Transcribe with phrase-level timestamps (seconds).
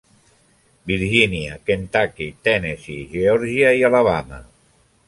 [0.91, 4.43] Virgínia, Kentucky, Tennessee, Geòrgia i Alabama.